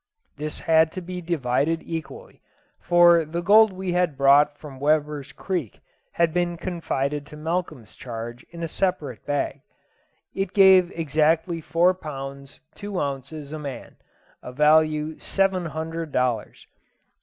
This 0.37 0.61
had 0.61 0.91
to 0.93 1.01
be 1.01 1.21
divided 1.21 1.83
equally, 1.85 2.41
for 2.79 3.23
the 3.23 3.43
gold 3.43 3.71
we 3.71 3.93
had 3.93 4.17
brought 4.17 4.57
from 4.57 4.79
Weber's 4.79 5.31
Creek 5.31 5.79
had 6.13 6.33
been 6.33 6.57
confided 6.57 7.23
to 7.27 7.37
Malcolm's 7.37 7.95
charge 7.95 8.43
in 8.49 8.63
a 8.63 8.67
separate 8.67 9.23
bag. 9.27 9.61
It 10.33 10.55
gave 10.55 10.91
exactly 10.93 11.61
four 11.61 11.93
pounds 11.93 12.61
two 12.73 12.99
ounces 12.99 13.53
a 13.53 13.59
man 13.59 13.95
value 14.43 15.19
seven 15.19 15.67
hundred 15.67 16.11
dollars. 16.11 16.65